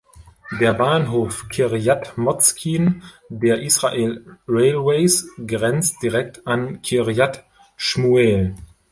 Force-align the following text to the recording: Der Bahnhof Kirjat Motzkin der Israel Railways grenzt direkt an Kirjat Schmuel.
Der 0.59 0.73
Bahnhof 0.73 1.47
Kirjat 1.47 2.17
Motzkin 2.17 3.03
der 3.29 3.61
Israel 3.61 4.39
Railways 4.47 5.29
grenzt 5.45 6.01
direkt 6.01 6.47
an 6.47 6.81
Kirjat 6.81 7.45
Schmuel. 7.77 8.55